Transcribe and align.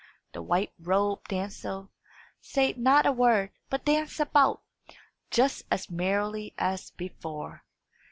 The 0.33 0.41
white 0.41 0.71
robed 0.79 1.27
damsel 1.27 1.91
said 2.41 2.75
not 2.79 3.05
a 3.05 3.11
word, 3.11 3.51
but 3.69 3.85
danced 3.85 4.19
about, 4.19 4.63
just 5.29 5.61
as 5.69 5.91
merrily 5.91 6.55
as 6.57 6.89
before. 6.89 7.63